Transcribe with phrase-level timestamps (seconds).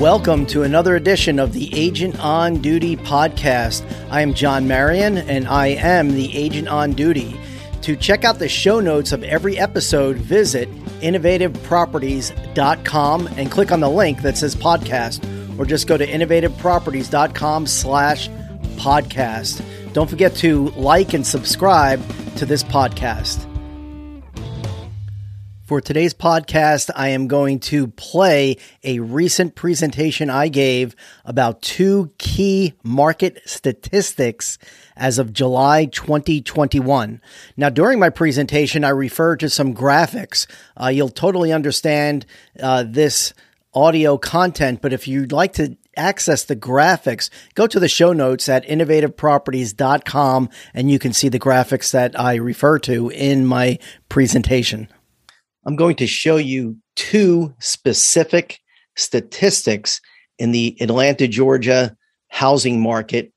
[0.00, 3.82] Welcome to another edition of the Agent on Duty podcast.
[4.12, 7.36] I am John Marion and I am the Agent on Duty.
[7.82, 10.70] To check out the show notes of every episode, visit
[11.00, 18.28] innovativeproperties.com and click on the link that says podcast or just go to innovativeproperties.com slash
[18.76, 19.64] podcast.
[19.94, 22.00] Don't forget to like and subscribe
[22.36, 23.44] to this podcast.
[25.68, 32.10] For today's podcast, I am going to play a recent presentation I gave about two
[32.16, 34.56] key market statistics
[34.96, 37.20] as of July 2021.
[37.58, 40.46] Now, during my presentation, I referred to some graphics.
[40.74, 42.24] Uh, you'll totally understand
[42.58, 43.34] uh, this
[43.74, 48.48] audio content, but if you'd like to access the graphics, go to the show notes
[48.48, 53.78] at innovativeproperties.com and you can see the graphics that I refer to in my
[54.08, 54.88] presentation.
[55.68, 58.58] I'm going to show you two specific
[58.96, 60.00] statistics
[60.38, 61.94] in the Atlanta, Georgia
[62.28, 63.34] housing market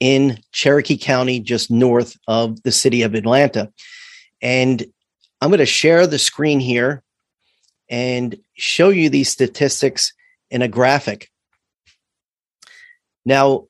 [0.00, 3.70] in Cherokee County, just north of the city of Atlanta.
[4.40, 4.82] And
[5.42, 7.02] I'm going to share the screen here
[7.90, 10.14] and show you these statistics
[10.50, 11.30] in a graphic.
[13.26, 13.66] Now,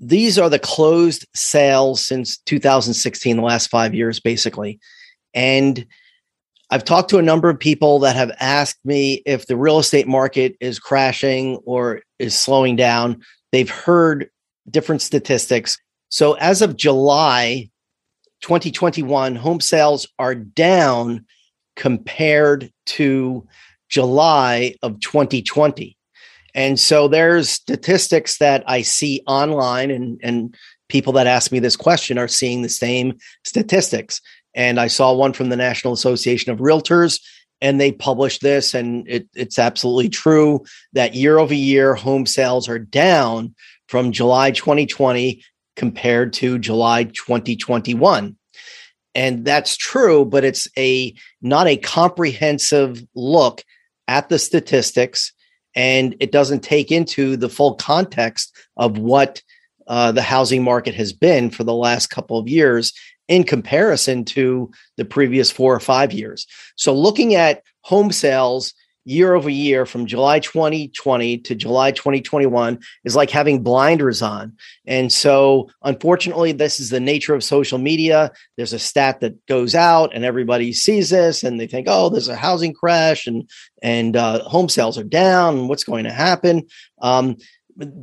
[0.00, 4.78] these are the closed sales since 2016, the last five years, basically.
[5.34, 5.84] And
[6.70, 10.06] I've talked to a number of people that have asked me if the real estate
[10.06, 13.22] market is crashing or is slowing down.
[13.50, 14.30] They've heard
[14.70, 15.78] different statistics.
[16.10, 17.70] So as of July
[18.42, 21.26] 2021, home sales are down
[21.74, 23.46] compared to
[23.88, 25.96] July of 2020.
[26.54, 30.54] And so there's statistics that I see online and, and
[30.88, 34.20] people that ask me this question are seeing the same statistics.
[34.54, 37.20] And I saw one from the National Association of Realtors,
[37.60, 42.68] and they published this, and it, it's absolutely true that year over year, home sales
[42.68, 43.54] are down
[43.88, 45.42] from July 2020
[45.76, 48.36] compared to July 2021.
[49.14, 53.64] And that's true, but it's a not a comprehensive look
[54.08, 55.32] at the statistics,
[55.74, 59.42] and it doesn't take into the full context of what
[59.86, 62.92] uh, the housing market has been for the last couple of years
[63.30, 66.46] in comparison to the previous four or five years.
[66.76, 68.74] So looking at home sales
[69.04, 74.52] year over year from July 2020 to July 2021 is like having blinders on.
[74.84, 78.32] And so, unfortunately, this is the nature of social media.
[78.56, 82.28] There's a stat that goes out, and everybody sees this, and they think, "Oh, there's
[82.28, 83.48] a housing crash, and
[83.80, 85.68] and uh, home sales are down.
[85.68, 86.66] What's going to happen?"
[87.00, 87.36] Um,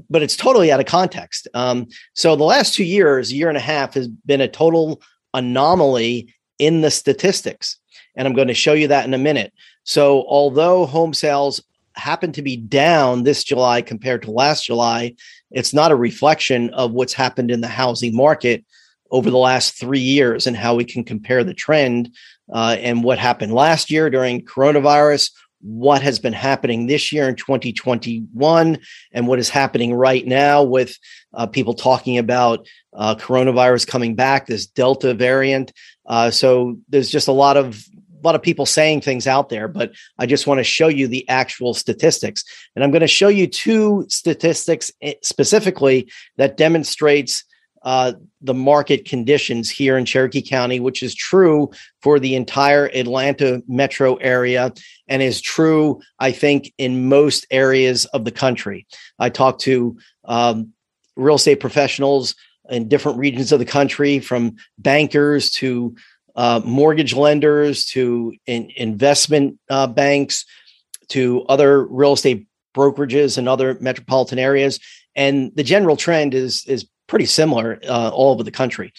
[0.09, 1.47] but it's totally out of context.
[1.53, 5.01] Um, so the last two years, year and a half, has been a total
[5.33, 7.77] anomaly in the statistics.
[8.15, 9.53] And I'm going to show you that in a minute.
[9.83, 11.63] So, although home sales
[11.95, 15.15] happen to be down this July compared to last July,
[15.51, 18.65] it's not a reflection of what's happened in the housing market
[19.11, 22.13] over the last three years and how we can compare the trend
[22.53, 25.31] uh, and what happened last year during coronavirus
[25.61, 28.79] what has been happening this year in 2021
[29.11, 30.97] and what is happening right now with
[31.33, 35.73] uh, people talking about uh, coronavirus coming back, this Delta variant.
[36.05, 37.83] Uh, so there's just a lot of
[38.17, 41.07] a lot of people saying things out there, but I just want to show you
[41.07, 42.43] the actual statistics.
[42.75, 47.43] And I'm going to show you two statistics eh, specifically that demonstrates
[47.87, 48.11] uh,
[48.41, 51.71] the market conditions here in Cherokee County, which is true
[52.01, 54.73] for the entire Atlanta metro area
[55.07, 58.85] and is true, I think, in most areas of the country.
[59.19, 60.73] I talked to um,
[61.15, 62.35] real estate professionals
[62.69, 65.95] in different regions of the country, from bankers to
[66.35, 70.43] uh, mortgage lenders to in, investment uh, banks
[71.07, 74.77] to other real estate brokerages and other metropolitan areas.
[75.15, 78.93] And the general trend is is pretty similar uh, all over the country.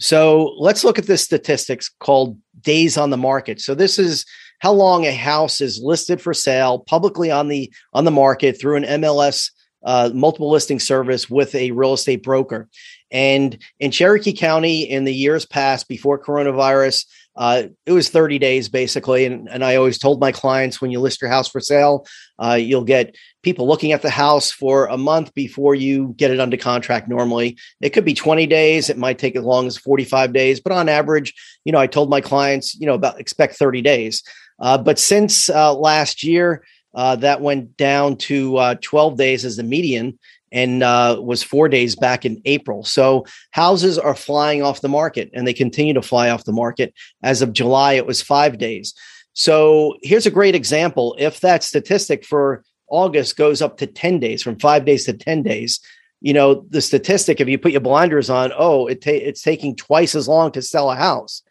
[0.00, 3.60] So let's look at this statistics called days on the market.
[3.60, 4.26] So this is
[4.58, 8.76] how long a house is listed for sale publicly on the on the market through
[8.76, 9.50] an MLS
[9.84, 12.68] uh, multiple listing service with a real estate broker.
[13.10, 18.68] And in Cherokee County, in the years past before coronavirus, uh, it was 30 days
[18.68, 19.24] basically.
[19.24, 22.06] And, and I always told my clients when you list your house for sale,
[22.38, 26.40] uh, you'll get people looking at the house for a month before you get it
[26.40, 27.58] under contract normally.
[27.80, 30.88] It could be 20 days, it might take as long as 45 days, but on
[30.88, 31.34] average,
[31.64, 34.22] you know, I told my clients, you know, about expect 30 days.
[34.60, 39.56] Uh, but since uh, last year, uh, that went down to uh, 12 days as
[39.56, 40.18] the median
[40.52, 42.84] and uh, was four days back in April.
[42.84, 46.94] So houses are flying off the market and they continue to fly off the market.
[47.22, 48.94] As of July, it was five days.
[49.32, 51.16] So here's a great example.
[51.18, 55.42] If that statistic for August goes up to 10 days, from five days to 10
[55.42, 55.80] days.
[56.20, 59.76] You know, the statistic, if you put your blinders on, oh, it ta- it's taking
[59.76, 61.42] twice as long to sell a house.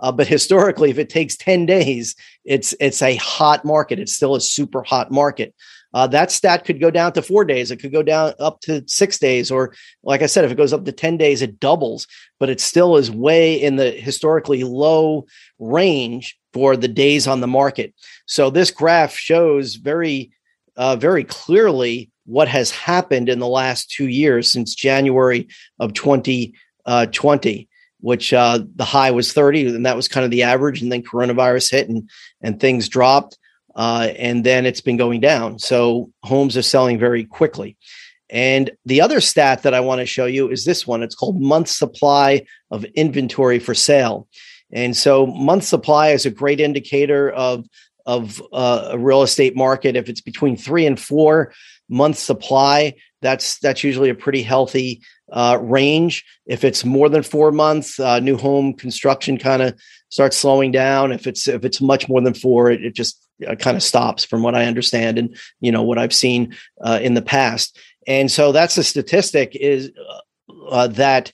[0.00, 3.98] Uh, but historically, if it takes 10 days, it's it's a hot market.
[3.98, 5.54] It's still a super hot market.
[5.92, 7.70] Uh, that stat could go down to four days.
[7.70, 10.72] It could go down up to six days, or like I said, if it goes
[10.72, 12.06] up to 10 days, it doubles,
[12.38, 15.26] but it still is way in the historically low
[15.58, 17.92] range for the days on the market.
[18.26, 20.30] So this graph shows very,
[20.76, 25.48] uh, very clearly what has happened in the last two years since January
[25.80, 26.54] of 2020,
[26.86, 27.06] uh,
[28.00, 30.82] which uh, the high was 30, and that was kind of the average.
[30.82, 32.08] And then coronavirus hit and,
[32.42, 33.38] and things dropped.
[33.76, 35.58] Uh, and then it's been going down.
[35.58, 37.76] So homes are selling very quickly.
[38.28, 41.02] And the other stat that I want to show you is this one.
[41.02, 44.28] It's called month supply of inventory for sale.
[44.72, 47.66] And so month supply is a great indicator of
[48.06, 49.94] of uh, a real estate market.
[49.94, 51.52] If it's between three and four
[51.88, 55.02] months supply, that's that's usually a pretty healthy
[55.32, 56.24] uh, range.
[56.46, 59.78] If it's more than four months, uh, new home construction kind of
[60.08, 61.12] starts slowing down.
[61.12, 64.24] If it's if it's much more than four, it, it just uh, kind of stops,
[64.24, 67.78] from what I understand, and you know what I've seen uh, in the past.
[68.06, 69.92] And so that's a statistic is
[70.70, 71.32] uh, that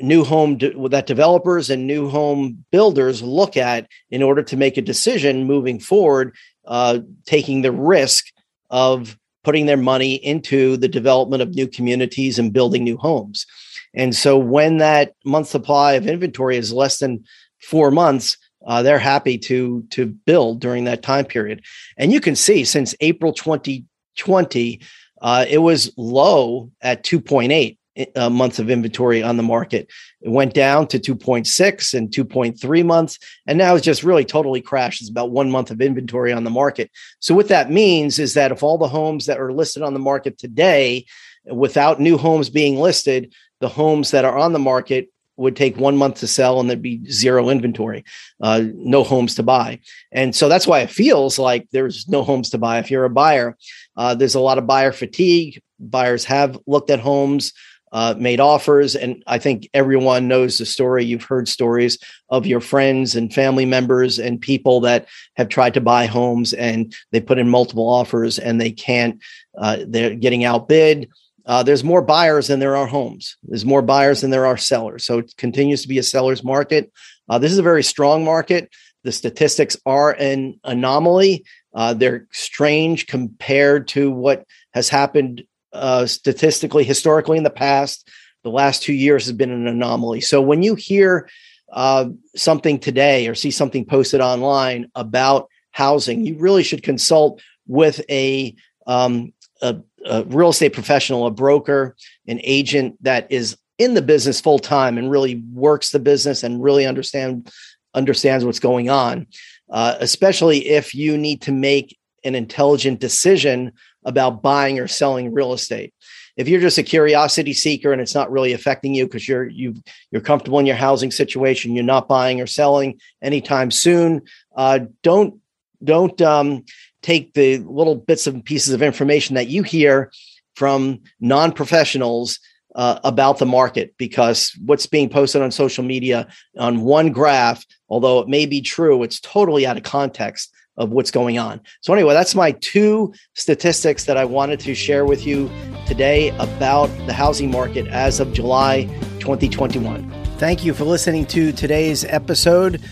[0.00, 4.76] new home de- that developers and new home builders look at in order to make
[4.76, 6.34] a decision moving forward,
[6.66, 8.26] uh, taking the risk
[8.70, 13.46] of putting their money into the development of new communities and building new homes.
[13.94, 17.24] And so when that month supply of inventory is less than
[17.60, 21.62] four months, uh, they're happy to to build during that time period.
[21.96, 24.80] And you can see since April 2020,
[25.22, 27.78] uh, it was low at 2.8
[28.16, 29.88] uh, months of inventory on the market.
[30.20, 35.00] It went down to 2.6 and 2.3 months, and now it's just really totally crashed.
[35.00, 36.90] It's about one month of inventory on the market.
[37.20, 40.00] So, what that means is that if all the homes that are listed on the
[40.00, 41.06] market today,
[41.50, 45.96] without new homes being listed, the homes that are on the market would take one
[45.96, 48.04] month to sell and there'd be zero inventory,
[48.42, 49.80] uh, no homes to buy.
[50.12, 52.78] And so that's why it feels like there's no homes to buy.
[52.78, 53.56] If you're a buyer,
[53.96, 55.62] uh, there's a lot of buyer fatigue.
[55.78, 57.54] Buyers have looked at homes
[57.92, 58.94] uh, made offers.
[58.94, 61.04] And I think everyone knows the story.
[61.04, 61.98] You've heard stories
[62.28, 66.94] of your friends and family members and people that have tried to buy homes and
[67.12, 69.20] they put in multiple offers and they can't,
[69.58, 71.08] uh, they're getting outbid.
[71.46, 73.36] Uh, there's more buyers than there are homes.
[73.42, 75.04] There's more buyers than there are sellers.
[75.04, 76.92] So it continues to be a seller's market.
[77.28, 78.70] Uh, this is a very strong market.
[79.02, 81.44] The statistics are an anomaly.
[81.74, 84.44] Uh, they're strange compared to what
[84.74, 88.08] has happened uh, statistically, historically in the past.
[88.42, 90.22] The last two years has been an anomaly.
[90.22, 91.28] So when you hear
[91.72, 98.00] uh, something today or see something posted online about housing, you really should consult with
[98.10, 98.54] a,
[98.86, 99.32] um,
[99.62, 99.76] a,
[100.06, 101.96] a real estate professional, a broker,
[102.26, 106.62] an agent that is in the business full time and really works the business and
[106.62, 107.50] really understand
[107.94, 109.26] understands what's going on.
[109.70, 113.72] Uh, especially if you need to make an intelligent decision
[114.04, 115.94] about buying or selling real estate.
[116.36, 119.74] If you're just a curiosity seeker and it's not really affecting you because you're you
[120.10, 124.22] you're comfortable in your housing situation, you're not buying or selling anytime soon,
[124.56, 125.40] uh, don't
[125.82, 126.64] don't um,
[127.02, 130.12] take the little bits and pieces of information that you hear
[130.54, 132.38] from non-professionals
[132.74, 138.20] uh, about the market because what's being posted on social media on one graph, although
[138.20, 141.60] it may be true, it's totally out of context of what's going on.
[141.82, 145.50] So, anyway, that's my two statistics that I wanted to share with you
[145.86, 148.84] today about the housing market as of July
[149.20, 150.10] 2021.
[150.38, 152.82] Thank you for listening to today's episode.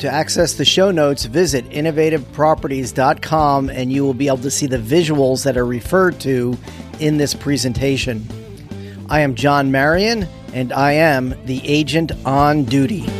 [0.00, 4.78] To access the show notes, visit innovativeproperties.com and you will be able to see the
[4.78, 6.56] visuals that are referred to
[7.00, 8.26] in this presentation.
[9.10, 13.19] I am John Marion and I am the agent on duty.